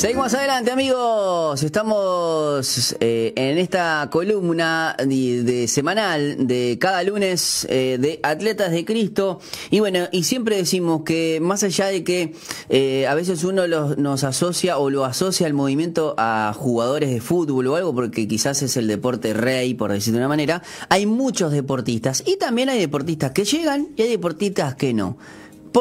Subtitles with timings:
[0.00, 8.18] Seguimos adelante amigos, estamos eh, en esta columna de, semanal de cada lunes eh, de
[8.22, 9.40] Atletas de Cristo.
[9.68, 12.34] Y bueno, y siempre decimos que más allá de que
[12.70, 17.20] eh, a veces uno los, nos asocia o lo asocia al movimiento a jugadores de
[17.20, 21.04] fútbol o algo porque quizás es el deporte rey por decirlo de una manera, hay
[21.04, 22.22] muchos deportistas.
[22.26, 25.18] Y también hay deportistas que llegan y hay deportistas que no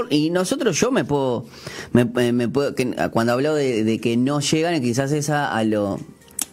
[0.10, 1.46] y nosotros, yo me puedo,
[1.94, 6.00] me, me puedo que, cuando hablo de, que no llegan, quizás es a lo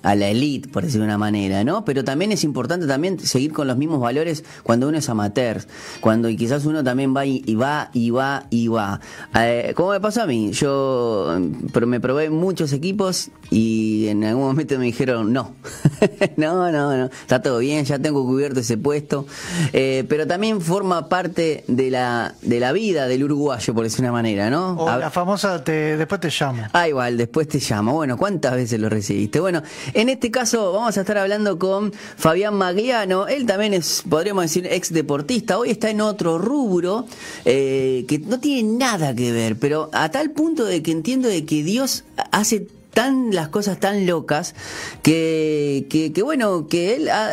[0.02, 1.84] a la elite, por decirlo de una manera, ¿no?
[1.84, 5.62] Pero también es importante también seguir con los mismos valores cuando uno es amateur,
[6.00, 9.00] cuando y quizás uno también va y, va y va y va.
[9.34, 10.52] Eh, ¿Cómo me pasó a mí?
[10.52, 11.38] Yo
[11.72, 15.52] pero me probé muchos equipos y en algún momento me dijeron no,
[16.36, 19.26] no, no, no, está todo bien, ya tengo cubierto ese puesto,
[19.72, 24.12] eh, pero también forma parte de la de la vida del uruguayo, por decir una
[24.12, 24.76] manera, ¿no?
[24.76, 26.62] O la famosa te, después te llamo.
[26.72, 27.94] Ah, igual, después te llamo.
[27.94, 29.40] Bueno, ¿cuántas veces lo recibiste?
[29.40, 29.62] Bueno,
[29.94, 33.28] en este caso vamos a estar hablando con Fabián Magliano.
[33.28, 35.58] Él también es, podríamos decir, ex deportista.
[35.58, 37.06] Hoy está en otro rubro
[37.44, 41.44] eh, que no tiene nada que ver, pero a tal punto de que entiendo de
[41.44, 44.54] que Dios hace tan las cosas tan locas
[45.02, 47.28] que, que, bueno, que él ha,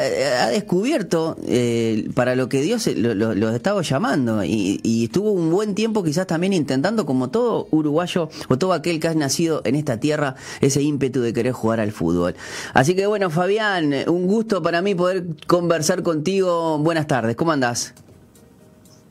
[0.50, 6.04] descubierto eh, para lo que Dios lo, estaba llamando y, y, estuvo un buen tiempo
[6.04, 10.36] quizás también intentando, como todo uruguayo o todo aquel que ha nacido en esta tierra,
[10.60, 12.36] ese ímpetu de querer jugar al fútbol.
[12.74, 16.78] Así que bueno, Fabián, un gusto para mí poder conversar contigo.
[16.80, 17.94] Buenas tardes, ¿cómo andás?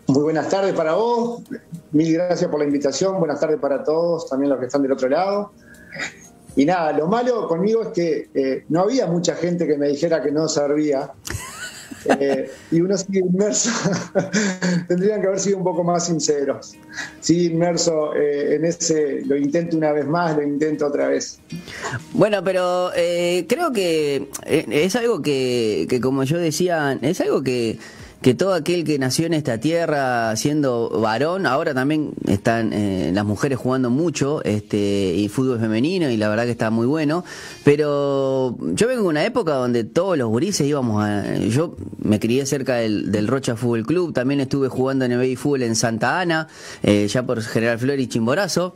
[0.06, 1.40] Muy buenas tardes para vos,
[1.92, 5.08] mil gracias por la invitación, buenas tardes para todos, también los que están del otro
[5.08, 5.52] lado.
[6.56, 10.22] Y nada, lo malo conmigo es que eh, no había mucha gente que me dijera
[10.22, 11.12] que no servía.
[12.18, 13.70] Eh, y uno sigue inmerso.
[14.88, 16.74] Tendrían que haber sido un poco más sinceros.
[17.20, 21.38] Sigue inmerso eh, en ese, lo intento una vez más, lo intento otra vez.
[22.12, 27.78] Bueno, pero creo que es algo que, que, como yo decía, es algo que
[28.22, 33.24] que todo aquel que nació en esta tierra siendo varón, ahora también están eh, las
[33.24, 37.24] mujeres jugando mucho este y fútbol femenino y la verdad que está muy bueno,
[37.64, 41.36] pero yo vengo de una época donde todos los gurises íbamos a...
[41.36, 45.74] Yo me crié cerca del, Rocha Fútbol Club, también estuve jugando en el Fútbol en
[45.74, 46.48] Santa Ana,
[46.82, 48.74] eh, ya por General Flor y Chimborazo,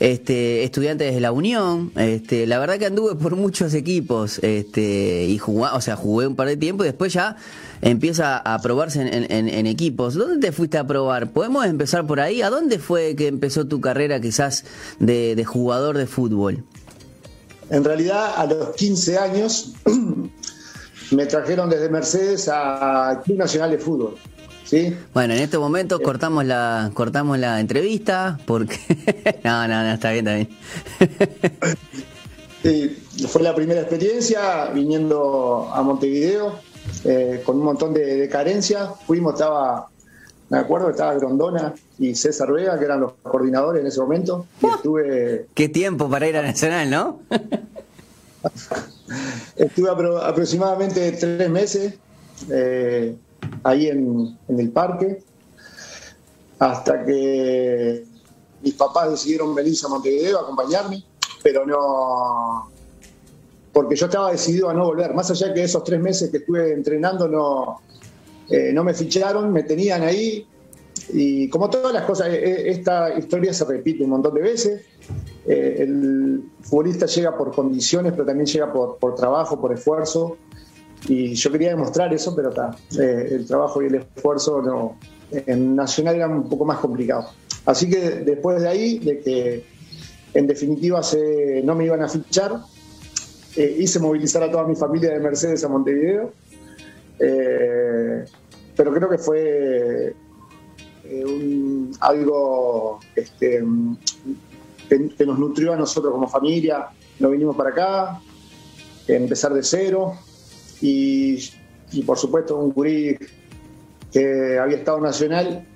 [0.00, 5.38] este, estudiantes de la Unión, este, la verdad que anduve por muchos equipos este, y
[5.38, 7.36] jugué, o sea, jugué un par de tiempo y después ya
[7.80, 10.14] empieza a probarse en, equipos.
[10.14, 11.30] ¿Dónde te fuiste a probar?
[11.32, 12.42] ¿Podemos empezar por ahí?
[12.42, 14.64] ¿A dónde fue que empezó tu carrera quizás
[14.98, 16.64] de, jugador de fútbol?
[17.70, 19.72] En realidad, a los 15 años
[21.10, 24.14] me trajeron desde Mercedes a Club Nacional de Fútbol.
[24.64, 24.94] ¿Sí?
[25.14, 26.02] Bueno, en este momento eh.
[26.02, 28.78] cortamos la cortamos la entrevista porque
[29.44, 30.36] no, no, no, está bien, está
[32.62, 32.96] bien.
[33.28, 36.67] fue la primera experiencia viniendo a Montevideo
[37.04, 38.90] eh, con un montón de, carencias.
[39.06, 39.88] Fuimos, estaba,
[40.50, 44.46] me acuerdo, estaba Grondona y César Vega, que eran los coordinadores en ese momento.
[44.62, 45.46] Y estuve...
[45.54, 47.20] Qué tiempo para ir a Nacional, ¿no?
[49.56, 51.94] estuve aproximadamente tres meses
[52.50, 53.16] eh,
[53.64, 55.22] ahí en, en el parque,
[56.58, 58.04] hasta que
[58.62, 61.04] mis papás decidieron venirse a Montevideo a acompañarme,
[61.42, 62.70] pero no,
[63.78, 65.14] porque yo estaba decidido a no volver.
[65.14, 67.80] Más allá que esos tres meses que estuve entrenando no,
[68.48, 70.44] eh, no me ficharon, me tenían ahí.
[71.12, 74.82] Y como todas las cosas, eh, eh, esta historia se repite un montón de veces.
[75.46, 80.38] el futbolista llega por condiciones, pero también llega por, trabajo, por esfuerzo.
[81.06, 82.76] Y yo quería demostrar eso, pero está.
[82.98, 84.96] el trabajo y el esfuerzo no,
[85.30, 87.28] en Nacional era un poco más complicado.
[87.64, 89.64] Así que después de ahí, de que
[90.34, 92.60] en definitiva se, no me iban a fichar,
[93.58, 96.32] eh, hice movilizar a toda mi familia de Mercedes a Montevideo.
[97.18, 98.24] Eh,
[98.76, 100.14] pero creo que fue
[101.02, 103.64] eh, algo este,
[104.88, 106.86] que, nos nutrió a nosotros como familia.
[107.18, 108.20] Nos vinimos para acá,
[109.08, 110.12] empezar de cero
[110.80, 111.50] y,
[112.06, 113.18] por supuesto un gurí
[114.12, 115.66] que había estado nacional,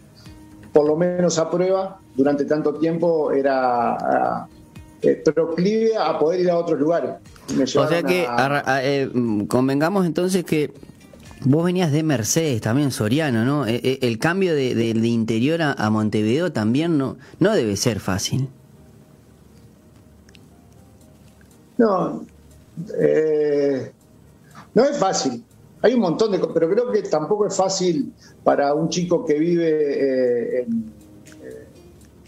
[0.73, 4.46] por lo menos a prueba, durante tanto tiempo era
[5.35, 7.17] proclive a poder ir a otros lugares.
[7.60, 8.26] O sea que
[8.82, 9.10] eh,
[9.49, 10.72] convengamos entonces que
[11.44, 13.66] vos venías de Mercedes también, Soriano, ¿no?
[13.66, 18.49] Eh, eh, el cambio de, interior a, Montevideo también no, no debe ser fácil.
[21.78, 22.25] No,
[24.75, 25.44] no es fácil.
[25.81, 28.12] Hay un montón de cosas, pero creo que tampoco es fácil
[28.44, 30.93] para un chico que vive en,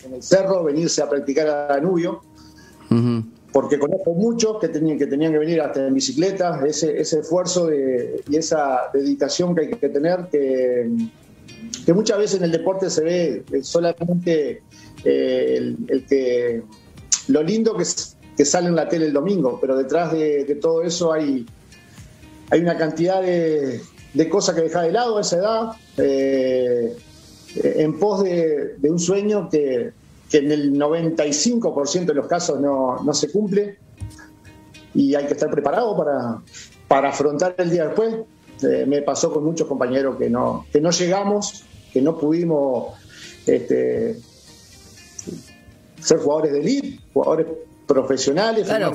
[0.05, 2.21] en, el cerro venirse a practicar a Danubio
[3.55, 5.07] porque conozco muchos que tenían que,
[5.39, 10.91] venir hasta en bicicleta, ese, esfuerzo y esa dedicación que hay que tener, que,
[11.95, 14.63] muchas veces en el deporte se ve solamente
[15.05, 16.65] eh, el, que
[17.29, 17.85] lo lindo que,
[18.45, 21.47] sale en la tele el domingo, pero detrás de, todo eso hay,
[22.61, 23.81] una cantidad de,
[24.29, 26.97] cosas que deja de lado a esa edad, eh,
[27.55, 29.93] en pos de, un sueño que,
[30.35, 33.79] que, en el 95% de los casos no, no, se cumple
[34.93, 36.43] y hay que estar preparado para,
[36.89, 38.17] para afrontar el día después.
[38.63, 42.95] Eh, me pasó con muchos compañeros que no, que no llegamos, que no pudimos
[43.47, 44.19] este,
[46.01, 47.47] ser jugadores de elite, jugadores
[47.87, 48.67] profesionales.
[48.67, 48.93] Claro,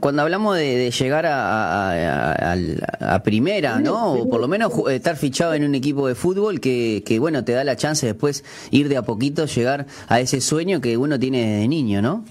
[0.00, 4.14] cuando hablamos de, llegar a, primera, ¿no?
[4.14, 7.52] O por lo menos estar fichado en un equipo de fútbol que, que, bueno, te
[7.52, 11.54] da la chance después ir de a poquito, llegar a ese sueño que uno tiene
[11.54, 12.24] desde niño, ¿no?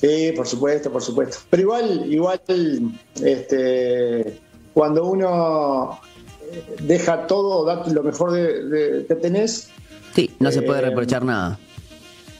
[0.00, 1.38] Sí, por supuesto, por supuesto.
[1.48, 2.40] Pero igual, igual,
[3.22, 4.38] este,
[4.74, 5.98] cuando uno
[6.80, 9.70] deja todo, da lo mejor de, que tenés.
[10.14, 11.58] Sí, no se puede eh, reprochar nada.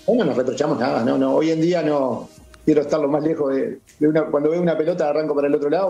[0.07, 1.35] No nos reprochamos nada, no, no.
[1.35, 2.29] Hoy en día no
[2.65, 4.25] quiero estar lo más lejos de, una.
[4.27, 5.89] Cuando veo una pelota arranco para el otro lado.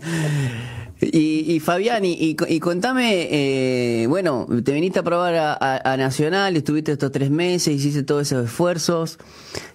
[1.00, 7.30] y, Fabián, y, contame, eh, bueno, te viniste a probar a, Nacional, estuviste estos tres
[7.30, 9.18] meses, hiciste todos esos esfuerzos.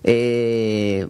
[0.04, 1.08] Eh,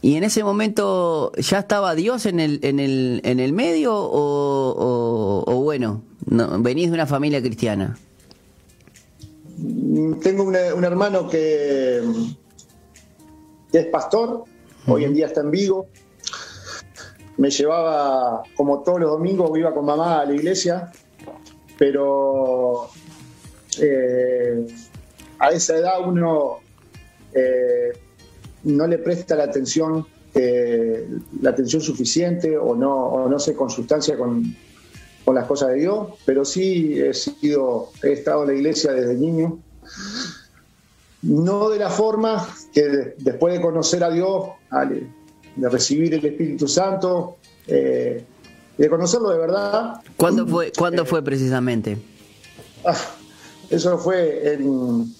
[0.00, 5.60] ¿Y en ese momento ya estaba Dios en el, en el, en el medio o,
[5.62, 7.96] bueno, venís de una familia cristiana?
[10.22, 12.02] Tengo un hermano que,
[13.72, 14.44] es pastor,
[14.88, 15.86] hoy en día está en Vigo.
[17.36, 20.90] Me llevaba, como todos los domingos, iba con mamá a la iglesia,
[21.78, 22.88] pero
[23.80, 24.66] eh,
[25.38, 26.58] a esa edad uno
[27.32, 27.92] eh,
[28.64, 30.06] no le presta la atención,
[31.40, 34.56] la atención suficiente o no, no se consustancia con,
[35.24, 39.14] con las cosas de Dios, pero sí he sido, he estado en la iglesia desde
[39.14, 39.58] niño.
[41.22, 44.48] No de la forma que después de conocer a Dios,
[45.56, 47.36] de recibir el Espíritu Santo,
[47.66, 48.24] eh,
[48.76, 50.00] de conocerlo de verdad.
[50.16, 51.98] ¿Cuándo fue, ¿cuándo fue precisamente?
[52.84, 52.96] Ah,
[53.70, 55.14] eso fue en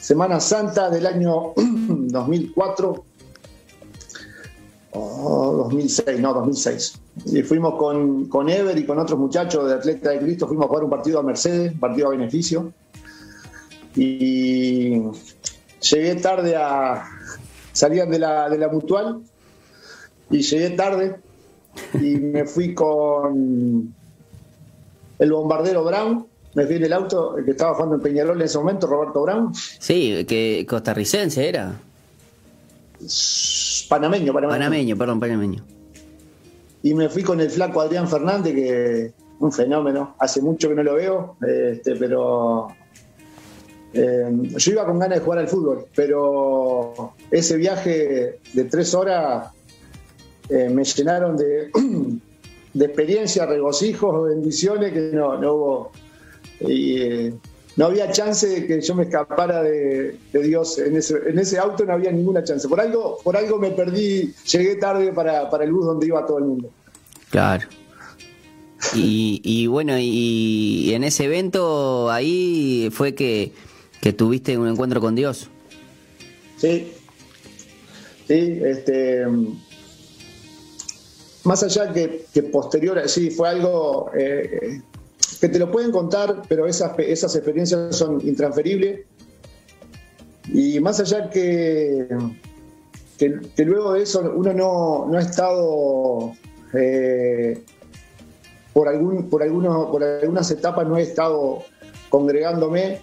[0.00, 3.04] Semana Santa del año 2004
[4.94, 7.01] o 2006, no, 2006.
[7.26, 10.68] Y fuimos con, con Ever y con otros muchachos de Atleta de Cristo, fuimos a
[10.68, 12.72] jugar un partido a Mercedes, un partido a beneficio.
[13.94, 15.02] Y
[15.80, 17.04] llegué tarde a.
[17.72, 19.20] Salían de la, de la mutual
[20.30, 21.16] y llegué tarde
[21.94, 23.94] y me fui con
[25.18, 26.26] el bombardero Brown.
[26.54, 29.22] Me fui en el auto, el que estaba jugando en Peñarol en ese momento, Roberto
[29.22, 29.54] Brown.
[29.54, 31.80] Sí, que costarricense era.
[33.88, 34.58] Panameño, panameño.
[34.58, 35.64] Panameño, perdón, panameño
[36.82, 40.82] y me fui con el flaco Adrián Fernández, que un fenómeno, hace mucho que no
[40.82, 42.68] lo veo, este, pero
[43.92, 49.52] eh, yo iba con ganas de jugar al fútbol, pero ese viaje de tres horas
[50.48, 51.70] eh, me llenaron de,
[52.74, 55.92] de experiencias, regocijos, bendiciones que no, no hubo.
[56.60, 57.34] Y, eh,
[57.76, 60.78] no había chance de que yo me escapara de, Dios.
[60.78, 62.68] En ese, en ese, auto no había ninguna chance.
[62.68, 66.44] Por algo, por algo me perdí, llegué tarde para, el bus donde iba todo el
[66.44, 66.70] mundo.
[67.32, 67.66] Claro.
[68.94, 73.52] Y, bueno, y, en ese evento ahí fue que,
[74.16, 75.48] tuviste un encuentro con Dios.
[76.58, 76.92] Sí,
[78.28, 79.24] sí, este,
[81.44, 84.82] más allá que, que posterior, sí, fue algo eh,
[85.40, 89.06] que te lo pueden contar, pero esas, esas experiencias son intransferibles.
[90.52, 92.06] Y más allá que,
[93.16, 96.34] que, luego de eso uno no, ha estado
[96.74, 97.62] eh,
[98.72, 101.64] por, algún, por, algunos, por algunas etapas no he estado
[102.08, 103.00] congregándome.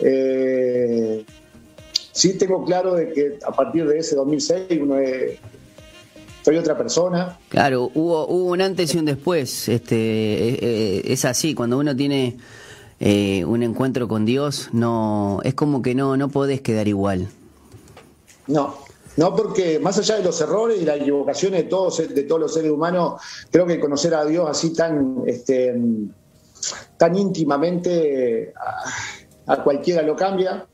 [0.00, 1.24] Eh,
[2.12, 5.38] sí tengo claro de que a partir de ese 2006 uno es,
[6.44, 7.38] soy otra persona.
[7.48, 9.68] Claro, hubo, hubo un antes y un después.
[9.68, 12.36] Este, eh, es así, cuando uno tiene
[13.00, 17.28] eh, un encuentro con Dios, no es como que no, no podés quedar igual.
[18.46, 18.76] No,
[19.16, 22.54] no, porque más allá de los errores y las equivocaciones de todos, de todos los
[22.54, 23.20] seres humanos,
[23.50, 25.74] creo que conocer a Dios así tan, este,
[26.98, 28.52] tan íntimamente
[29.46, 30.66] a, cualquiera lo cambia.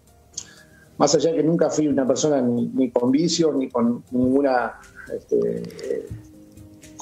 [0.99, 4.75] Más allá de que nunca fui una persona ni, con vicios ni con ninguna
[5.15, 6.07] este,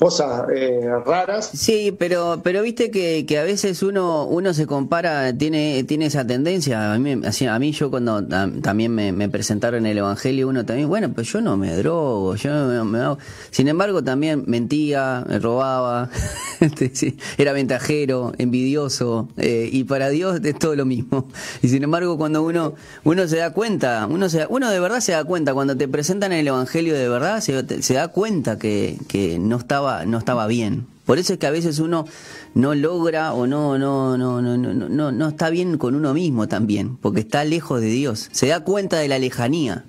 [0.01, 1.51] cosas eh, raras.
[1.53, 6.27] Sí, pero pero viste que, que a veces uno uno se compara, tiene tiene esa
[6.27, 6.95] tendencia.
[6.95, 11.43] A mí, a yo cuando también me, presentaron el Evangelio, uno también, bueno, pues yo
[11.43, 13.19] no me drogo, yo no me, hago.
[13.51, 16.09] Sin embargo, también mentía, me robaba,
[16.61, 21.29] este, era ventajero, envidioso, eh, y para Dios es todo lo mismo.
[21.61, 22.73] Y sin embargo, cuando uno
[23.05, 26.33] uno se da cuenta, uno se, uno de verdad se da cuenta, cuando te presentan
[26.33, 30.87] el Evangelio de verdad, se, se da cuenta que, que no estaba no estaba bien.
[31.07, 32.07] Por eso es que a veces uno
[32.55, 36.47] no logra o no no no no no no no está bien con uno mismo
[36.47, 38.29] también, porque está lejos de Dios.
[38.33, 39.85] Se da cuenta de la lejanía.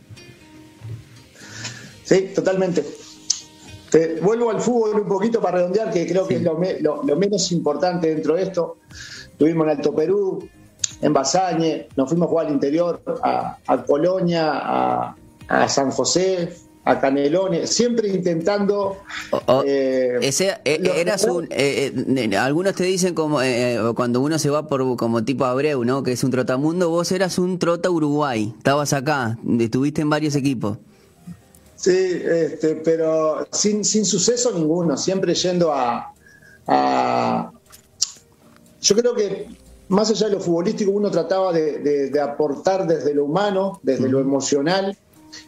[2.03, 2.83] Sí, totalmente.
[3.91, 6.57] Te vuelvo al fútbol un poquito para redondear, que creo que es lo,
[7.17, 8.77] menos importante dentro de esto.
[9.37, 10.47] Tuvimos en Alto Perú,
[11.01, 15.15] en Basañe, nos fuimos a jugar al interior, a, Colonia, a,
[15.47, 16.53] a San José,
[16.83, 18.97] a Canelones, siempre intentando...
[19.65, 23.39] eh, ese, eh, eras un, eh, eh, algunos te dicen como
[23.95, 26.03] cuando uno se va por como tipo Abreu, ¿no?
[26.03, 30.77] Que es un trotamundo, vos eras un trota Uruguay, estabas acá, estuviste en varios equipos.
[31.75, 36.13] Sí, este, pero sin, sin suceso ninguno, siempre yendo a,
[36.67, 37.51] a...
[38.81, 39.47] Yo creo que
[39.91, 44.97] más allá de lo futbolístico, uno trataba de, aportar desde lo humano, desde lo emocional,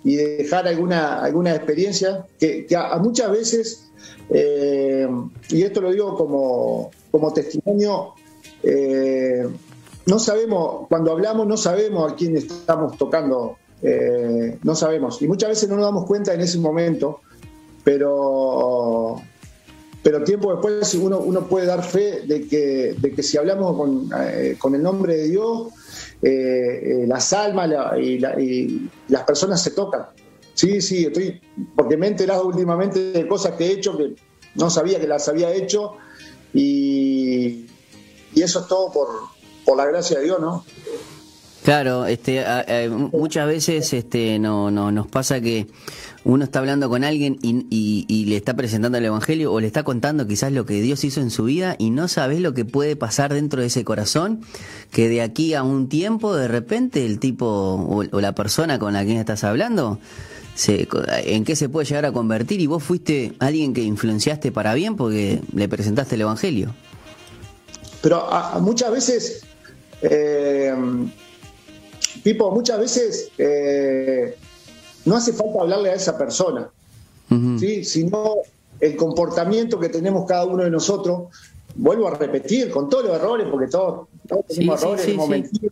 [0.04, 3.92] y dejar alguna, alguna experiencia que, a, muchas veces,
[4.30, 5.08] eh,
[5.50, 8.14] y esto lo digo como, como testimonio,
[8.64, 9.48] eh,
[10.06, 15.50] no sabemos, cuando hablamos no sabemos a quién estamos tocando, eh, no sabemos, y muchas
[15.50, 17.22] veces no nos damos cuenta en ese momento,
[17.84, 19.22] pero
[20.02, 24.10] pero tiempo después uno, uno puede dar fe de que, de que si hablamos con,
[24.58, 25.68] con el nombre de Dios,
[26.24, 30.06] eh, eh, las almas y, las personas se tocan.
[30.54, 31.42] Sí, sí, estoy,
[31.76, 34.16] porque me he enterado últimamente de cosas que he hecho que
[34.56, 35.96] no sabía que las había hecho
[36.54, 37.66] y,
[38.36, 39.08] eso es todo por,
[39.66, 40.64] por la gracia de Dios, ¿no?
[41.64, 42.44] Claro, este,
[42.90, 45.68] muchas veces este, no, no, nos pasa que
[46.26, 50.28] uno está hablando con alguien y, le está presentando el Evangelio o le está contando
[50.28, 53.34] quizás lo que Dios hizo en su vida y no sabes lo que puede pasar
[53.34, 54.42] dentro de ese corazón,
[54.92, 59.06] que de aquí a un tiempo de repente el tipo o, la persona con la
[59.06, 60.00] que estás hablando,
[60.56, 60.88] se,
[61.26, 64.98] en qué se puede llegar a convertir y vos fuiste alguien que influenciaste para bien
[64.98, 66.74] porque le presentaste el Evangelio.
[68.02, 68.28] Pero
[68.60, 69.46] muchas veces,
[70.02, 70.74] eh,
[72.22, 73.32] Pipo, muchas veces...
[73.38, 74.36] Eh,
[75.06, 76.70] no hace falta hablarle a esa persona,
[77.60, 77.84] ¿sí?
[77.84, 78.36] sino
[78.80, 81.28] el comportamiento que tenemos cada uno de nosotros.
[81.76, 84.08] Vuelvo a repetir, con todos los errores, porque todos,
[84.48, 85.72] tenemos errores, hemos mentido,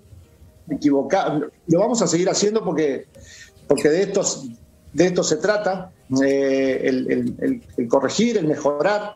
[0.69, 1.51] equivocado.
[1.67, 3.05] Lo vamos a seguir haciendo porque,
[3.67, 4.47] porque de, estos,
[4.93, 5.91] de esto se trata,
[6.23, 9.15] eh, el, corregir, el mejorar.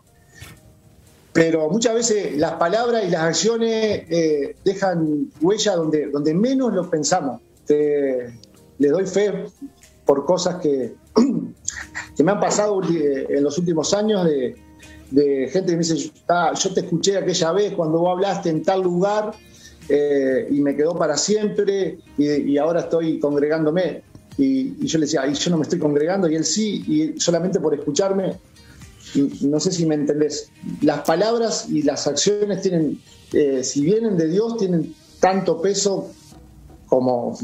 [1.35, 6.89] Pero muchas veces las palabras y las acciones eh, dejan huella donde, donde menos lo
[6.89, 7.41] pensamos.
[7.67, 9.43] le doy fe
[10.05, 10.95] por cosas que,
[12.15, 14.55] que me han pasado en los últimos años de,
[15.51, 18.81] gente que me dice, ah, yo te escuché aquella vez cuando vos hablaste en tal
[18.81, 19.33] lugar
[19.89, 24.03] eh, y me quedó para siempre y, ahora estoy congregándome.
[24.37, 27.59] Y, yo le decía, y yo no me estoy congregando y él sí, y solamente
[27.59, 28.37] por escucharme,
[29.41, 32.99] no sé si me entendés, las palabras y las acciones tienen,
[33.33, 36.09] eh, si vienen de Dios, tienen tanto peso
[36.87, 37.37] como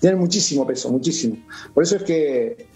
[0.00, 1.36] tienen muchísimo peso, muchísimo.
[1.72, 2.66] Por eso es que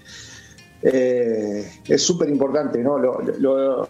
[0.83, 2.99] eh, es súper importante, ¿no?
[2.99, 3.89] Lo,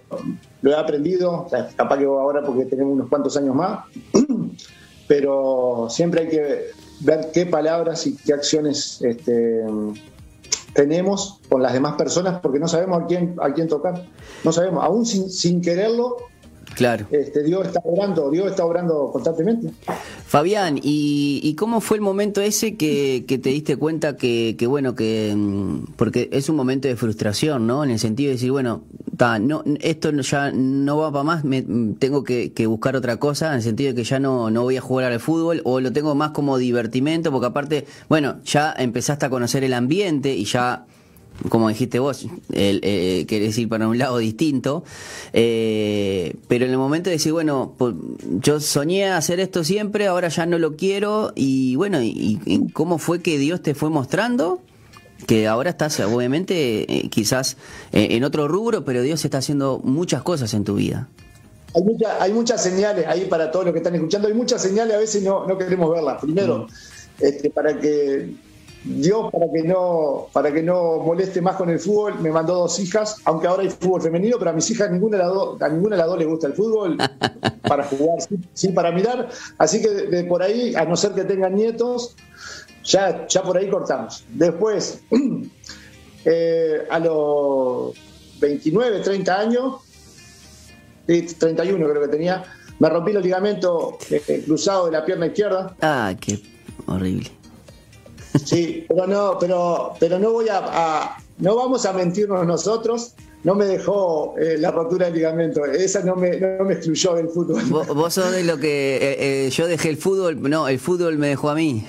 [0.63, 3.85] he aprendido, capaz que ahora porque tenemos unos cuantos años más,
[5.09, 9.63] pero siempre hay que ver qué palabras y qué acciones este,
[10.75, 14.07] tenemos con las demás personas porque no sabemos a quién, a quién tocar.
[14.45, 16.17] No sabemos, aún sin, sin quererlo,
[16.75, 17.07] Claro.
[17.11, 19.71] Este, Dios está obrando, Dios está obrando constantemente.
[20.27, 25.95] Fabián, ¿y, cómo fue el momento ese que, te diste cuenta que, bueno, que mm,
[25.97, 27.85] porque es un momento de frustración, ¿no?
[27.85, 28.85] En el sentido de decir, bueno,
[29.41, 31.63] no, esto ya no va para más, me,
[31.99, 34.81] tengo que, buscar otra cosa, en el sentido de que ya no, no voy a
[34.81, 39.31] jugar al fútbol o lo tengo más como divertimento, porque aparte, bueno, ya empezaste a
[39.31, 40.87] conocer el ambiente y ya
[41.49, 44.85] como dijiste vos, el, eh, querés ir para un lado distinto,
[45.33, 47.95] eh, pero en el momento de decir, bueno, pues,
[48.41, 53.21] yo soñé hacer esto siempre, ahora ya no lo quiero, y bueno, y, cómo fue
[53.23, 54.61] que Dios te fue mostrando?
[55.27, 57.57] Que ahora estás, obviamente, eh, quizás
[57.93, 61.09] en otro rubro, pero Dios está haciendo muchas cosas en tu vida.
[61.75, 61.83] Hay,
[62.21, 65.23] hay muchas señales ahí para todos los que están escuchando, hay muchas señales, a veces
[65.23, 66.21] no, no queremos verlas.
[66.21, 67.25] Primero, mm.
[67.25, 68.35] este, para que
[68.85, 72.79] Dios para que no para que no moleste más con el fútbol me mandó dos
[72.81, 75.69] hijas, aunque ahora hay fútbol femenino, pero a mis hijas ninguna de las dos, a
[75.69, 76.97] ninguna de las dos le gusta el fútbol
[77.63, 78.19] para jugar,
[78.55, 82.17] sí, para mirar, así que de, por ahí, a no ser que tengan nietos,
[82.85, 84.25] ya ya por ahí cortamos.
[84.31, 85.01] Después
[86.25, 87.95] eh, a los
[88.41, 89.75] 29, 30 años,
[91.07, 92.45] 31 creo que tenía,
[92.81, 95.77] me rompí el ligamento eh, cruzado de la pierna izquierda.
[95.81, 96.43] Ah, qué
[96.87, 97.42] horrible.
[98.45, 103.15] Sí, pero no, pero, pero no voy a, no vamos a mentirnos nosotros.
[103.45, 105.65] No me dejó eh, la rotura del ligamento.
[105.65, 107.63] Esa no me, no me excluyó del fútbol.
[107.65, 110.49] Vos, sos de lo que eh, yo dejé el fútbol.
[110.49, 111.85] No, el fútbol me dejó a mí.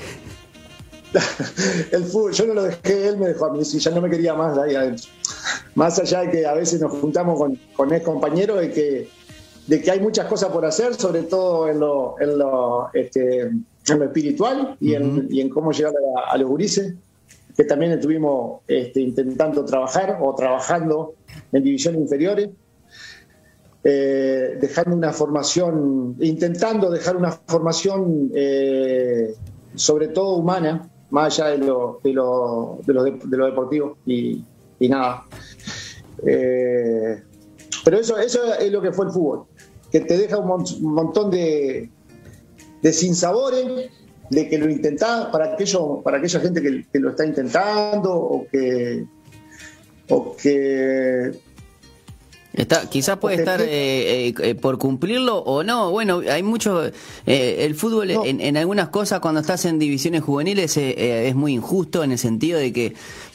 [1.92, 3.64] el fútbol, yo no lo dejé, él me dejó a mí.
[3.64, 5.06] Si ya no me quería más ahí adentro.
[5.76, 9.10] Más allá de que a veces nos juntamos con, con ex compañeros de que
[9.68, 13.66] de que hay muchas cosas por hacer, sobre todo en lo, en lo, este, en
[14.00, 15.94] lo espiritual y, en, y, en, cómo llegar
[16.28, 16.94] a, los gurises,
[17.56, 21.14] que también estuvimos este, intentando trabajar o trabajando
[21.52, 22.50] en divisiones inferiores,
[23.86, 29.36] eh, dejando una formación, intentando dejar una formación eh,
[29.76, 34.44] sobre todo humana, más allá de lo, de lo, de lo, de lo deportivo y,
[34.80, 35.26] y nada.
[36.26, 37.22] Eh,
[37.84, 39.46] pero eso, eso es lo que fue el fútbol
[39.94, 41.88] que te deja un, montón de,
[42.82, 43.92] de sinsabores,
[44.32, 49.06] de que lo intentás, para, aquello, para aquella gente que, lo está intentando o que,
[50.10, 51.40] o que
[52.54, 55.90] Está, quizás puede estar eh, eh, eh, por cumplirlo o no.
[55.90, 56.84] Bueno, hay mucho.
[57.26, 62.12] el fútbol en, en, algunas cosas, cuando estás en divisiones juveniles, es muy injusto en
[62.12, 62.94] el sentido de que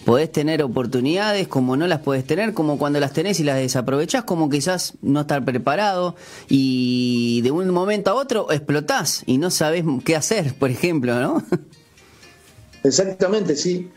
[0.08, 4.24] podés tener oportunidades como no las podés tener, como cuando las tenés y las desaprovechás,
[4.24, 6.16] como quizás no estar preparado
[6.48, 11.44] y de un momento a otro explotás y no sabés qué hacer, por ejemplo, ¿no?
[12.84, 13.90] Exactamente, sí.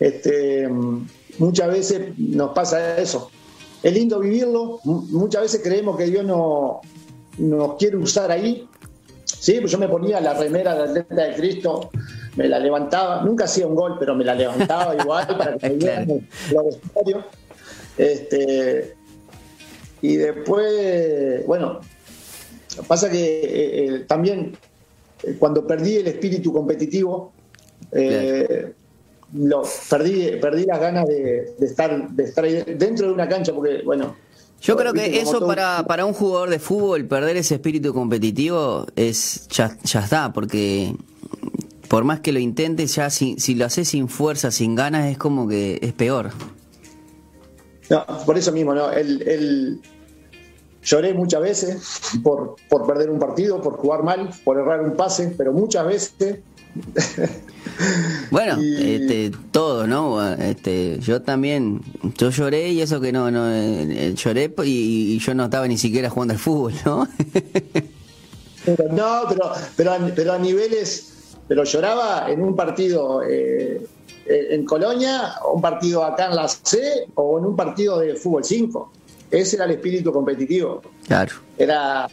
[0.00, 0.66] Este,
[1.38, 3.30] muchas veces nos pasa eso
[3.82, 4.80] es lindo vivirlo.
[4.84, 6.80] Muchas veces creemos que Dios no,
[7.36, 8.66] nos quiere usar ahí.
[9.24, 11.90] Sí, pues yo me ponía la remera de atleta de Cristo,
[12.36, 15.78] me la levantaba, nunca hacía un gol, pero me la levantaba igual para que me
[15.78, 17.24] claro.
[17.96, 18.94] Este,
[20.00, 21.80] y después, bueno,
[22.86, 24.56] pasa que eh, eh, también
[25.22, 27.32] eh, cuando perdí el espíritu competitivo,
[29.34, 34.16] lo, perdí, perdí las ganas de, estar, de estar dentro de una cancha, porque, bueno.
[34.60, 39.46] Yo creo que eso para, para un jugador de fútbol, perder ese espíritu competitivo, es
[39.48, 40.94] ya, ya está, porque
[41.88, 45.18] por más que lo intentes, ya si, si lo haces sin fuerza, sin ganas, es
[45.18, 46.30] como que es peor.
[47.90, 48.90] No, por eso mismo, ¿no?
[48.90, 49.80] El, el,
[50.82, 55.34] lloré muchas veces por, por perder un partido, por jugar mal, por errar un pase,
[55.36, 56.12] pero muchas veces
[58.30, 60.32] Bueno, este, todo, ¿no?
[60.34, 61.80] Este, yo también,
[62.16, 66.10] yo lloré y eso que no, no eh, lloré y, yo no estaba ni siquiera
[66.10, 67.06] jugando al fútbol, ¿no?
[68.90, 71.17] no, pero, pero, pero a niveles,
[71.48, 73.84] pero lloraba en un partido eh,
[74.26, 78.92] en Colonia, un partido acá en la C o en un partido de fútbol 5.
[79.30, 80.82] Ese era el espíritu competitivo.
[81.06, 81.34] Claro.
[81.56, 82.08] Era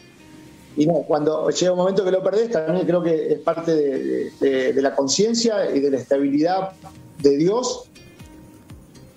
[0.77, 4.73] y no, cuando llega un momento que lo perdés, también creo que es parte de,
[4.75, 6.71] la conciencia y de la estabilidad
[7.19, 7.89] de Dios,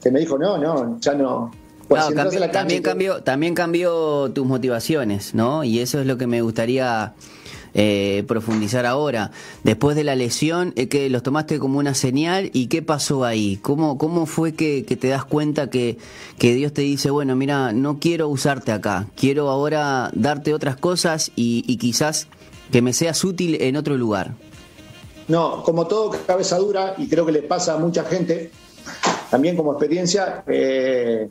[0.01, 1.51] que me dijo, no, no, ya no.
[1.89, 2.05] Pues
[2.53, 5.65] también, cambió, también cambió tus motivaciones, ¿no?
[5.65, 7.15] Y eso es lo que me gustaría
[7.75, 9.31] eh, profundizar ahora.
[9.65, 13.59] Después de la lesión, eh, que los tomaste como una señal y qué pasó ahí?
[13.63, 15.99] ¿Cómo, cómo fue que, te das cuenta que,
[16.39, 21.33] que, Dios te dice, bueno, mira, no quiero usarte acá, quiero ahora darte otras cosas
[21.37, 22.29] y, quizás
[22.73, 24.35] que me seas útil en otro lugar?
[25.29, 28.51] No, como todo cabeza dura, y creo que le pasa a mucha gente,
[29.31, 31.29] también como experiencia, eh,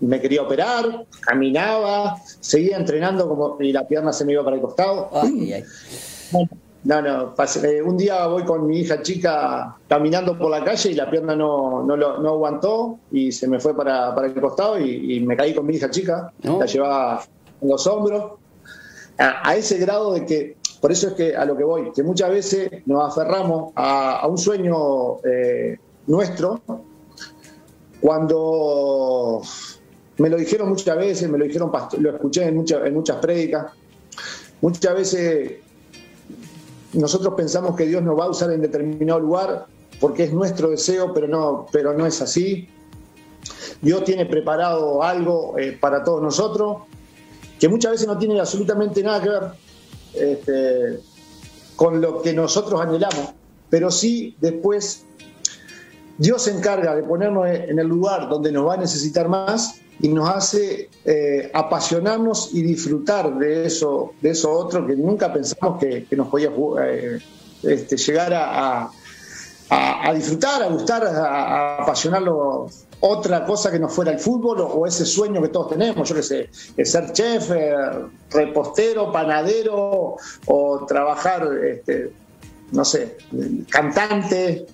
[0.00, 4.62] me quería operar, caminaba, seguía entrenando como y la pierna se me iba para el
[4.62, 5.10] costado.
[6.82, 7.34] no, no,
[7.64, 11.36] eh, un día voy con mi hija chica caminando por la calle y la pierna
[11.36, 15.54] no, no, no aguantó y se me fue para, para el costado y, me caí
[15.54, 17.22] con mi hija chica, la llevaba
[17.60, 18.32] en los hombros,
[19.18, 22.30] a, ese grado de que, por eso es que a lo que voy, que muchas
[22.30, 26.62] veces nos aferramos a, un sueño eh, nuestro
[28.00, 29.42] cuando
[30.20, 33.72] me lo dijeron muchas veces, me lo dijeron, lo escuché en, muchas en muchas prédicas.
[34.60, 35.52] Muchas veces
[36.92, 39.66] nosotros pensamos que Dios nos va a usar en determinado lugar
[39.98, 42.68] porque es nuestro deseo, pero no, pero no es así.
[43.80, 46.82] Dios tiene preparado algo eh, para todos nosotros
[47.58, 49.42] que muchas veces no tiene absolutamente nada que ver
[50.12, 51.00] este,
[51.76, 53.30] con lo que nosotros anhelamos,
[53.70, 55.06] pero sí después
[56.18, 60.08] Dios se encarga de ponernos en el lugar donde nos va a necesitar más y
[60.08, 66.06] nos hace eh, apasionarnos y disfrutar de eso, de eso otro que nunca pensamos que,
[66.16, 66.50] nos podía
[66.82, 67.20] eh,
[67.62, 68.90] este, llegar a,
[70.14, 72.68] disfrutar, a gustar, a, apasionarlo
[73.00, 76.22] otra cosa que no fuera el fútbol o, ese sueño que todos tenemos, yo qué
[76.22, 76.50] sé,
[76.84, 77.74] ser chef, eh,
[78.30, 82.12] repostero, panadero o trabajar, este,
[82.72, 83.16] no sé,
[83.68, 84.66] cantante.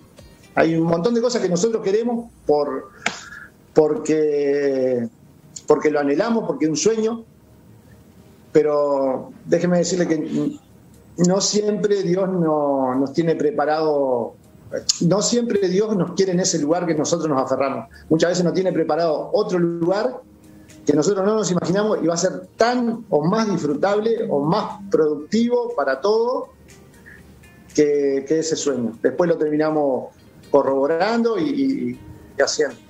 [0.55, 2.91] Hay un montón de cosas que nosotros queremos por,
[3.75, 5.09] porque
[5.67, 7.25] porque lo anhelamos, porque es un sueño,
[8.53, 10.59] pero déjeme decirle que
[11.27, 14.35] no siempre Dios nos tiene preparado,
[15.01, 17.89] no siempre Dios nos quiere en ese lugar que nosotros nos aferramos.
[18.09, 20.21] Muchas veces nos tiene preparado otro lugar
[20.85, 24.81] que nosotros no nos imaginamos y va a ser tan o más disfrutable o más
[24.91, 26.51] productivo para todos
[27.75, 28.93] que, ese sueño.
[29.03, 30.15] Después lo terminamos
[30.51, 31.99] corroborando y
[32.39, 32.87] haciendo.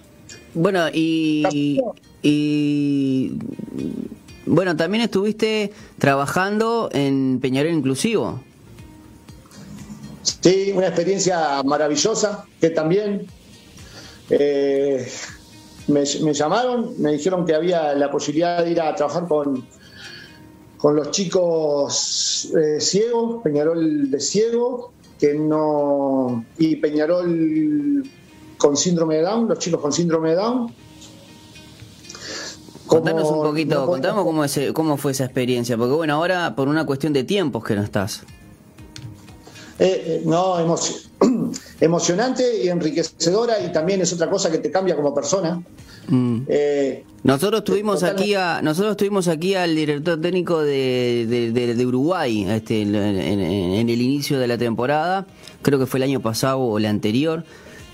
[0.57, 1.81] Bueno, y,
[2.29, 3.39] y
[4.47, 8.41] bueno, también estuviste trabajando en Peñarol Inclusivo.
[10.23, 13.29] Sí, una experiencia maravillosa que también
[14.31, 15.07] eh,
[15.87, 19.65] me, llamaron, me dijeron que había la posibilidad de ir a trabajar con,
[20.79, 28.03] con los chicos eh, ciegos, Peñarol de ciego, que no y Peñarol
[28.59, 30.86] con síndrome de Down, los chicos con síndrome de Down.
[32.87, 37.12] Contanos un poquito, contamos cómo, cómo fue esa experiencia, porque bueno, ahora por una cuestión
[37.12, 38.22] de tiempos que no estás.
[39.79, 40.57] Eh, eh, no,
[41.81, 45.62] emocionante y enriquecedora y también es otra cosa que te cambia como persona.
[46.09, 46.42] Mm.
[46.49, 52.83] Eh, nosotros tuvimos aquí a nosotros tuvimos aquí al director técnico de, de, Uruguay este,
[52.83, 55.27] en, en, el inicio de la temporada,
[55.62, 57.44] creo que fue el año pasado o el anterior.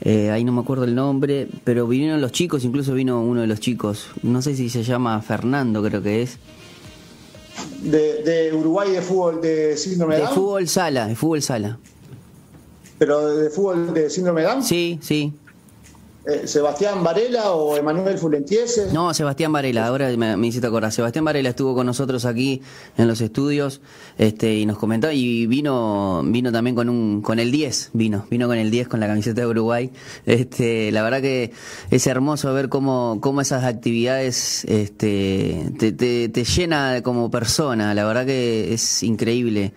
[0.04, 3.46] Eh, ahí no me acuerdo el nombre, pero vinieron los chicos, incluso vino uno de
[3.46, 6.38] los chicos, no sé si se llama Fernando, creo que es.
[7.82, 10.30] De, Uruguay de fútbol de síndrome de Down.
[10.30, 11.78] De fútbol sala, de fútbol sala.
[12.98, 14.62] ¿Pero de fútbol de síndrome de Down?
[14.64, 15.32] Sí, sí.
[16.24, 18.92] Eh, ¿Sebastián Varela o Emanuel Fulentiese?
[18.92, 20.92] No, Sebastián Varela, ahora me, me hiciste acordar.
[20.92, 22.62] Sebastián Varela estuvo con nosotros aquí
[22.96, 23.80] en los estudios
[24.18, 28.46] este, y nos comentó y vino vino también con un con el 10, vino, vino
[28.46, 29.90] con el 10 con la camiseta de Uruguay.
[30.24, 31.52] Este, la verdad que
[31.90, 35.92] es hermoso ver cómo, cómo esas actividades este, te,
[36.28, 39.72] te, llena como persona, la verdad que es increíble.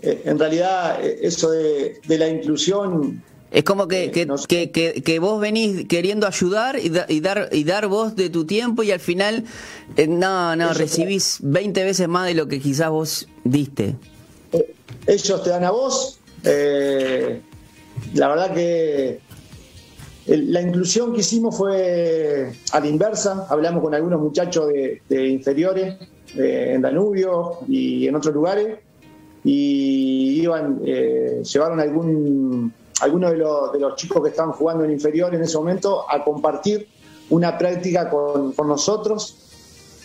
[0.00, 5.18] Eh, en realidad, eh, eso de, de la inclusión es como que, que, que, que,
[5.18, 9.00] vos venís queriendo ayudar y, y, dar y dar vos de tu tiempo y al
[9.00, 9.44] final,
[9.96, 13.94] eh, no, no, recibís 20 veces más de lo que quizás vos diste.
[14.52, 14.74] Eh,
[15.06, 16.18] ellos te dan a vos.
[16.44, 17.42] Eh,
[18.14, 19.20] la verdad que
[20.26, 23.46] la inclusión que hicimos fue a la inversa.
[23.50, 25.96] Hablamos con algunos muchachos de, de inferiores
[26.34, 28.78] en Danubio y en otros lugares
[29.44, 35.34] y iban, llevaron algún algunos de los, de los chicos que estaban jugando en inferior
[35.34, 36.88] en ese momento a compartir
[37.30, 39.36] una práctica con, nosotros.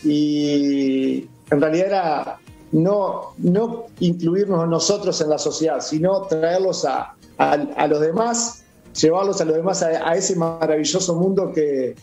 [0.04, 2.40] Y en realidad era
[2.72, 8.64] no, no incluirnos nosotros en la sociedad, sino traerlos a, a, los demás,
[9.00, 11.96] llevarlos a los demás a, ese maravilloso mundo que,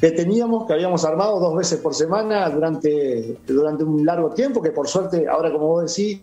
[0.00, 4.70] que, teníamos, que habíamos armado dos veces por semana durante, durante un largo tiempo, que
[4.70, 6.20] por suerte, ahora como vos decís,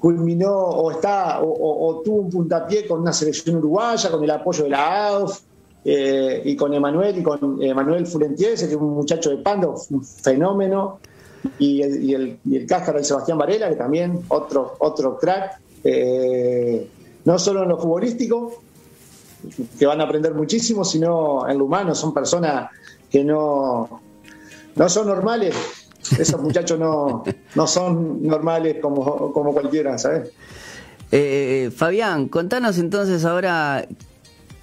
[0.00, 4.70] culminó o está o, tuvo un puntapié con una selección uruguaya, con el apoyo de
[4.70, 5.40] la AUF
[5.84, 10.04] eh, y con Emanuel y con Emanuel Fulentiese, que es un muchacho de Pando, un
[10.04, 10.98] fenómeno,
[11.58, 16.88] y el, y el, y cáscara de Sebastián Varela, que también otro, otro crack, eh,
[17.24, 18.62] no solo en lo futbolístico,
[19.78, 22.70] que van a aprender muchísimo, sino en lo humano, son personas
[23.10, 24.00] que no,
[24.76, 25.54] no son normales,
[26.18, 30.30] esos muchachos no, no son normales como, como cualquiera, ¿sabes?
[31.12, 33.86] Eh, eh, Fabián, contanos entonces ahora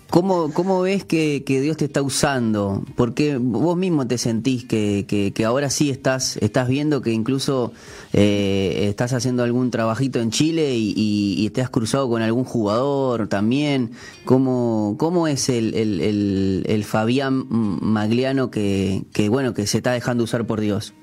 [0.10, 2.84] ¿Cómo, ¿Cómo ves que, Dios te está usando?
[2.96, 7.74] Porque vos mismo te sentís que, que, ahora sí estás, estás viendo que incluso
[8.14, 13.92] eh, estás haciendo algún trabajito en Chile y, te has cruzado con algún jugador también.
[14.26, 20.48] ¿Cómo, cómo es el, el, el Fabián Magliano que, bueno, que se está dejando usar
[20.48, 20.94] por Dios?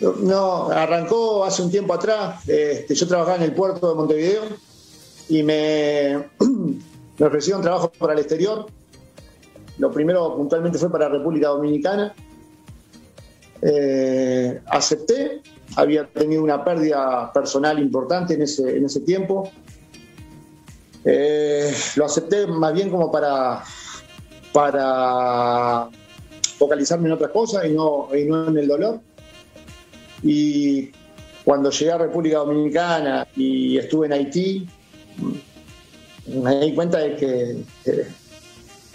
[0.00, 2.48] No, arrancó hace un tiempo atrás.
[2.48, 4.42] Este, yo trabajaba en el puerto de Montevideo
[5.28, 6.28] y me,
[7.18, 8.66] me ofrecieron trabajo para el exterior.
[9.78, 12.14] Lo primero puntualmente fue para República Dominicana.
[13.60, 15.42] Eh, acepté,
[15.76, 19.50] había tenido una pérdida personal importante en ese, en ese tiempo.
[21.04, 23.62] Eh, lo acepté más bien como para,
[24.52, 25.88] para
[26.58, 29.00] focalizarme en otras cosas y no, y no en el dolor.
[30.22, 30.90] Y
[31.44, 34.68] cuando llegué a República Dominicana y estuve en Haití,
[36.26, 37.64] me di cuenta de que,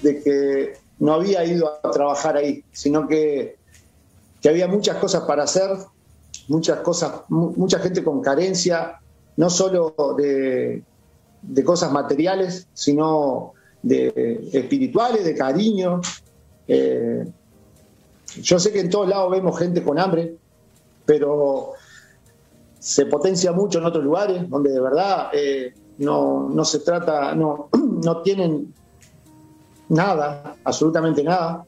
[0.02, 3.58] de que no había ido a trabajar ahí, sino que,
[4.42, 5.70] que había muchas cosas para hacer,
[6.48, 9.00] muchas cosas, mucha gente con carencia,
[9.36, 10.84] no solo de,
[11.42, 16.02] de cosas materiales, sino de espirituales, de cariño.
[16.68, 17.26] Eh,
[18.42, 20.38] yo sé que en todos lados vemos gente con hambre,
[21.06, 21.74] pero
[22.80, 27.70] se potencia mucho en otros lugares donde de verdad eh, no, no, se trata, no,
[28.04, 28.74] no tienen
[29.90, 31.66] nada, absolutamente nada.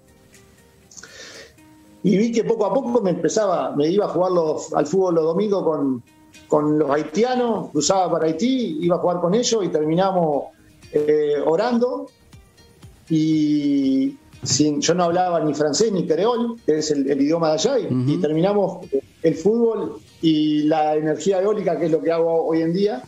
[2.04, 4.32] Y vi que poco a poco me empezaba, me iba a jugar
[4.76, 6.04] al fútbol los domingos con,
[6.48, 10.46] con los haitianos, cruzaba para Haití, iba a jugar con ellos y terminamos
[10.92, 12.08] eh, orando.
[13.10, 17.80] Y sin, yo no hablaba ni francés ni creol, que es el, idioma de allá,
[17.80, 18.86] y, terminamos
[19.26, 23.04] el fútbol y la energía eólica, que es lo que hago hoy en día,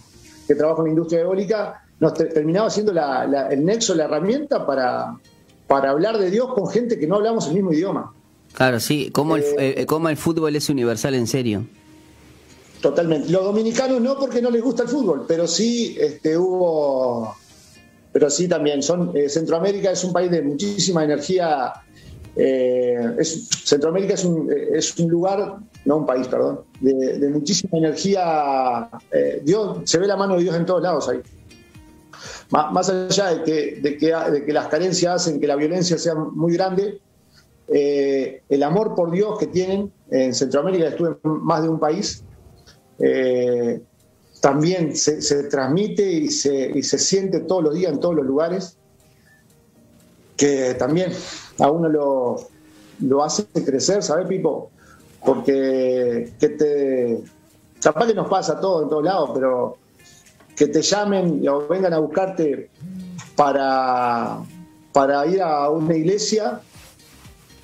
[0.48, 5.16] que trabajo en la industria eólica, nos terminaba siendo el nexo, la herramienta para,
[5.68, 8.14] para hablar de Dios con gente que no hablamos el mismo idioma.
[8.54, 11.66] Claro, sí, como, el, eh, eh, como el fútbol es universal en serio.
[12.82, 13.30] Totalmente.
[13.30, 17.36] Los dominicanos no porque no les gusta el fútbol, pero sí este, hubo,
[18.12, 21.74] pero sí también son eh, Centroamérica es un país de muchísima energía.
[22.38, 28.90] Eh, Centroamérica es un, es un lugar, no un país, perdón, de, muchísima energía.
[29.12, 31.22] Eh, Dios se ve la mano de Dios en todos lados ahí.
[32.50, 37.00] Más, allá de que, las carencias hacen que la violencia sea muy grande,
[37.68, 42.24] el amor por Dios que tienen en Centroamérica estuve en más de un país
[43.00, 43.82] eh,
[44.42, 48.78] también se, transmite y se, y se siente todos los días en todos los lugares,
[50.38, 51.12] que también
[51.60, 52.36] a uno lo,
[53.00, 54.70] lo hace crecer, ¿sabes, Pipo?
[55.26, 57.24] Porque que te,
[57.82, 59.78] capaz que nos pasa todo en todos lados, pero
[60.56, 62.70] que te llamen o vengan a buscarte
[63.36, 64.40] para,
[64.94, 66.62] para ir a una iglesia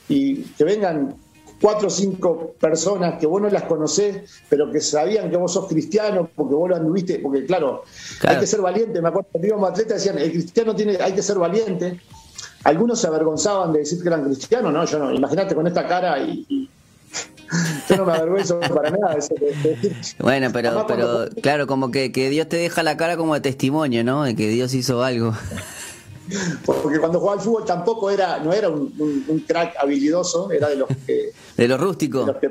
[0.09, 1.15] y que vengan
[1.63, 5.67] cuatro o cinco personas que vos no las conocés, pero que sabían que vos sos
[5.67, 7.83] cristiano, porque vos lo anduviste, porque claro,
[8.27, 9.01] hay que ser valiente.
[9.01, 12.01] Me acuerdo que como atleta decían, el cristiano tiene, hay que ser valiente.
[12.63, 16.19] Algunos se avergonzaban de decir que eran cristianos, no, yo no, imagínate con esta cara
[16.19, 16.69] y,
[17.89, 19.17] yo no me avergüenzo para nada.
[20.19, 24.03] bueno, pero, pero claro, como que, que Dios te deja la cara como de testimonio,
[24.03, 24.23] ¿no?
[24.23, 25.33] De que Dios hizo algo.
[26.65, 30.89] Porque cuando jugaba al fútbol tampoco era, no era un, crack habilidoso, era de los
[31.05, 31.33] que.
[31.57, 32.31] De los rústicos.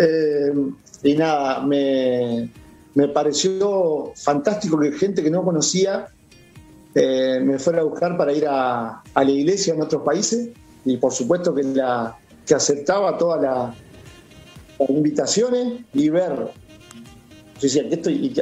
[0.00, 0.52] Eh,
[1.02, 2.50] y nada, me,
[3.14, 6.08] pareció fantástico que gente que no conocía
[6.94, 10.50] eh, me fuera a buscar para ir a, la iglesia en otros países.
[10.84, 16.52] Y por supuesto que, la, que aceptaba todas las invitaciones y ver
[17.58, 18.32] yo decía, estoy,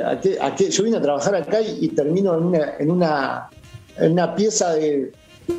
[0.70, 3.48] yo vine a trabajar acá y, termino en una, en, una,
[3.96, 5.12] en una pieza de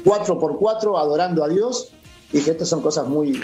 [0.06, 1.92] 4x4 adorando a Dios.
[2.32, 3.42] Y dije, estas son cosas muy,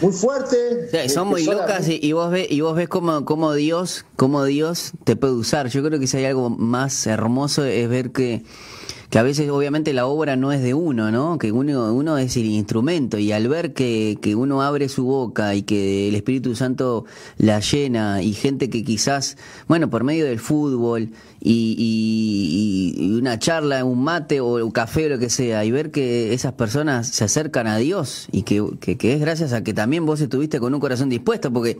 [0.00, 1.12] muy fuertes.
[1.12, 5.16] son muy locas y, vos ves, y vos ves cómo, cómo, Dios, cómo Dios te
[5.16, 5.68] puede usar.
[5.68, 8.44] Yo creo que si hay algo más hermoso es ver que
[9.10, 11.36] que a veces obviamente la obra no es de uno, ¿no?
[11.38, 15.56] Que uno, uno es el instrumento y al ver que, que uno abre su boca
[15.56, 17.04] y que el Espíritu Santo
[17.36, 23.84] la llena y gente que quizás, bueno, por medio del fútbol y, y, una charla,
[23.84, 27.24] un mate o un café o lo que sea, y ver que esas personas se
[27.24, 30.80] acercan a Dios y que, que, es gracias a que también vos estuviste con un
[30.80, 31.78] corazón dispuesto, porque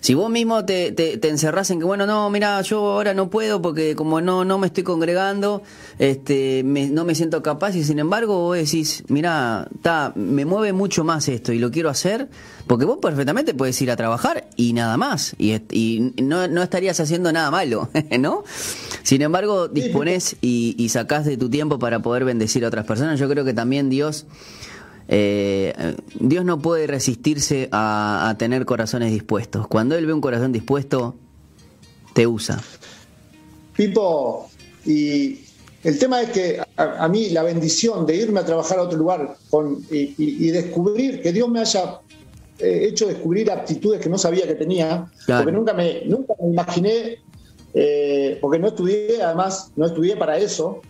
[0.00, 3.30] si vos mismo te, te, te encerrás en que, bueno, no, mira, yo ahora no
[3.30, 5.62] puedo porque como no, no me estoy congregando,
[5.98, 9.68] este, no me siento capaz y sin embargo vos decís, mira,
[10.14, 12.28] me mueve mucho más esto y lo quiero hacer,
[12.66, 17.00] porque vos perfectamente puedes ir a trabajar y nada más, y, y no, no estarías
[17.00, 18.44] haciendo nada malo, ¿no?
[19.02, 23.18] Sin embargo, dispones y, y sacás de tu tiempo para poder bendecir a otras personas.
[23.18, 24.26] Yo creo que también Dios,
[25.08, 29.66] eh, Dios no puede resistirse a, tener corazones dispuestos.
[29.66, 31.16] Cuando Él ve un corazón dispuesto,
[32.12, 32.60] te usa.
[33.74, 34.50] Pipo,
[34.84, 35.38] y
[35.84, 39.36] el tema es que a, mí la bendición de irme a trabajar a otro lugar
[39.50, 42.00] con, y, descubrir que Dios me haya
[42.58, 47.18] eh, hecho descubrir aptitudes que no sabía que tenía, porque nunca me, nunca me imaginé
[47.74, 50.80] eh, porque no estudié, además, no estudié para eso,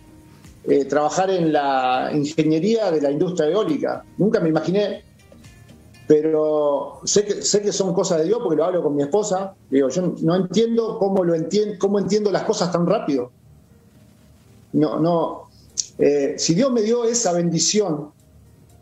[0.67, 4.03] eh, trabajar en la ingeniería de la industria eólica.
[4.17, 5.03] Nunca me imaginé
[6.09, 9.53] pero sé que, sé que son cosas de Dios porque lo hablo con mi esposa.
[9.69, 13.31] Digo, yo no entiendo cómo, lo entiendo, cómo entiendo las cosas tan rápido.
[14.73, 15.49] No, no.
[15.97, 18.11] Eh, si Dios me dio esa bendición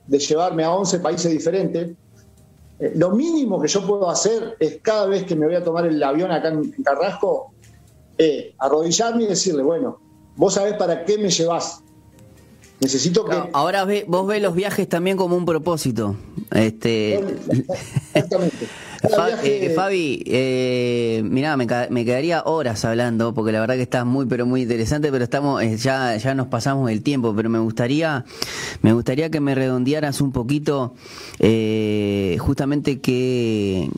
[0.05, 1.91] de llevarme a 11 países diferentes,
[2.79, 5.85] eh, lo mínimo que yo puedo hacer es cada vez que me voy a tomar
[5.85, 7.53] el avión acá en, Carrasco,
[8.17, 9.99] eh, arrodillarme y decirle, bueno,
[10.35, 11.81] vos sabés para qué me llevas.
[12.79, 13.35] Necesito que...
[13.53, 16.15] ahora ve, vos ves los viajes también como un propósito.
[16.51, 17.15] Este...
[18.13, 18.67] Exactamente.
[19.43, 24.45] Eh, Fabi, eh, mira, me, quedaría horas hablando porque la verdad que está muy pero
[24.45, 28.25] muy interesante, pero estamos eh, ya ya nos pasamos el tiempo, pero me gustaría
[28.81, 30.95] me gustaría que me redondearas un poquito
[31.39, 33.89] eh, justamente qué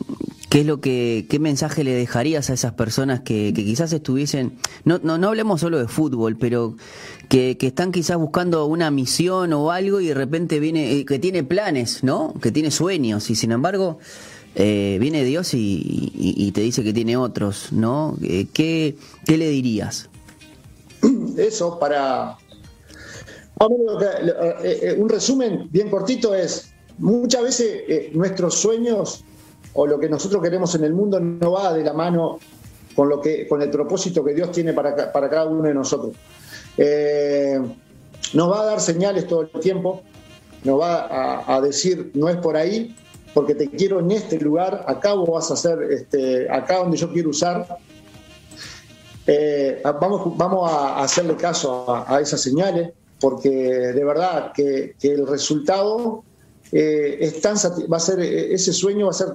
[0.49, 4.53] qué es lo que qué mensaje le dejarías a esas personas que, que quizás estuviesen
[4.83, 6.75] no, no no hablemos solo de fútbol, pero
[7.29, 11.43] que, que están quizás buscando una misión o algo y de repente viene que tiene
[11.43, 12.33] planes, ¿no?
[12.41, 13.99] Que tiene sueños y sin embargo
[14.55, 18.17] eh, viene Dios y, te dice que tiene otros, ¿no?
[18.21, 18.95] Eh, ¿Qué,
[19.27, 20.09] le dirías?
[21.37, 22.37] Eso para...
[24.63, 29.25] Eh, un resumen bien cortito es, muchas veces nuestros sueños
[29.73, 32.39] o lo que nosotros queremos en el mundo no va de la mano
[32.95, 36.15] con, lo que, con el propósito que Dios tiene para, para cada uno de nosotros.
[38.33, 40.03] nos va a dar señales todo el tiempo,
[40.63, 42.95] nos va a decir, no es por ahí,
[43.33, 47.11] porque te quiero en este lugar, acá vos vas a hacer, este, acá donde yo
[47.11, 47.77] quiero usar.
[49.27, 56.23] Eh, vamos, vamos a hacerle caso a, esas señales, porque de verdad que, el resultado
[56.71, 57.55] eh, es tan,
[57.91, 59.27] va a ser, ese sueño va a ser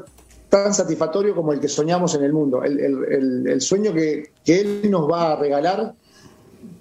[0.49, 2.63] tan satisfactorio como el que soñamos en el mundo.
[2.65, 5.95] El, sueño que, que Él nos va a regalar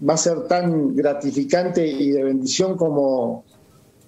[0.08, 3.44] va a ser tan gratificante y de bendición como,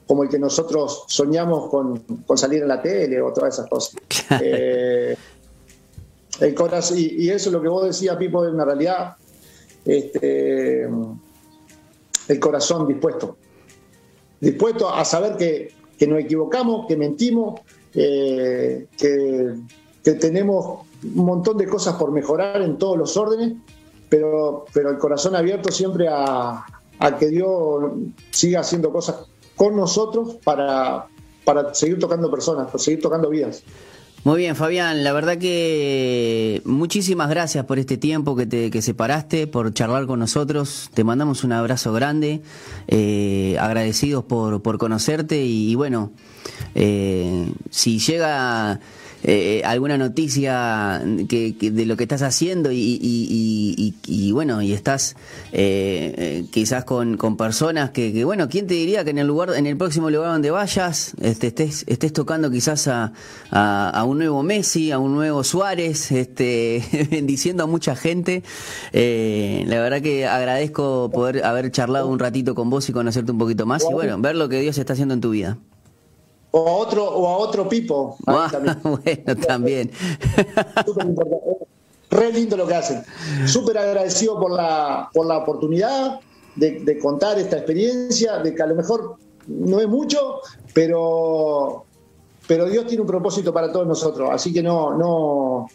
[0.08, 2.04] como el que nosotros soñamos con,
[2.36, 3.96] salir en la tele o todas esas cosas.
[4.42, 5.16] Eh,
[6.42, 9.16] el corazón, y, eso es lo que vos decías, Pipo, de una realidad.
[9.86, 13.38] Este, el corazón dispuesto.
[14.42, 17.62] Dispuesto a saber que, nos equivocamos, que mentimos,
[17.94, 19.56] eh, que,
[20.16, 23.54] tenemos un montón de cosas por mejorar en todos los órdenes,
[24.10, 26.66] pero, pero el corazón abierto siempre a,
[27.00, 27.92] a que Dios
[28.32, 31.08] siga haciendo cosas con nosotros para,
[31.44, 33.64] para seguir tocando personas, para seguir tocando vidas.
[34.26, 39.46] Muy bien, Fabián, la verdad que muchísimas gracias por este tiempo que te que separaste,
[39.46, 40.90] por charlar con nosotros.
[40.96, 42.42] Te mandamos un abrazo grande,
[42.88, 46.12] eh, agradecidos por, por conocerte y, bueno,
[46.74, 48.80] eh, si llega
[49.28, 55.16] eh, alguna noticia que, de lo que estás haciendo y, bueno, y estás
[55.52, 59.56] eh, eh, quizás con, con personas que, bueno, ¿quién te diría que en el lugar,
[59.56, 63.14] en el próximo lugar donde vayas, este, estés, estés tocando quizás a,
[63.50, 68.44] a, un nuevo Messi, a un nuevo Suárez, este, bendiciendo a mucha gente?
[68.94, 73.66] la verdad que agradezco poder haber charlado un ratito con vos y conocerte un poquito
[73.66, 75.58] más y bueno, ver lo que Dios está haciendo en tu vida.
[76.58, 78.16] O a otro, o a otro Pipo.
[78.26, 78.50] Ah,
[78.82, 79.92] bueno, también.
[82.10, 83.04] Re lindo lo que hacen.
[83.46, 86.22] Súper agradecido por la, por la oportunidad
[86.56, 90.40] de, contar esta experiencia, de que a lo mejor no es mucho,
[90.74, 91.84] pero,
[92.48, 94.30] pero Dios tiene un propósito para todos nosotros.
[94.32, 95.68] Así que no, no,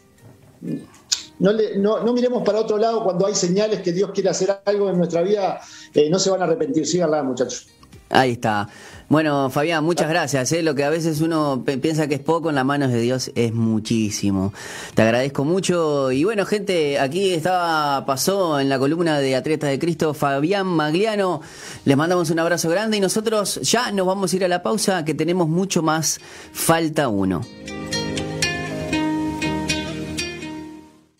[1.40, 5.20] no, miremos para otro lado cuando hay señales que Dios quiere hacer algo en nuestra
[5.20, 5.60] vida.
[5.92, 6.86] Eh, no se van a arrepentir.
[6.86, 7.68] Síganla, muchachos.
[8.08, 8.66] Ahí está.
[9.10, 10.52] Bueno, Fabián, muchas gracias.
[10.52, 10.62] ¿eh?
[10.62, 13.52] Lo que a veces uno piensa que es poco en las manos de Dios es
[13.52, 14.54] muchísimo.
[14.94, 16.12] Te agradezco mucho.
[16.12, 21.40] Y bueno, gente, aquí estaba, pasó en la columna de Atletas de Cristo Fabián Magliano.
[21.84, 25.04] Les mandamos un abrazo grande y nosotros ya nos vamos a ir a la pausa
[25.04, 26.20] que tenemos mucho más.
[26.52, 27.40] Falta uno.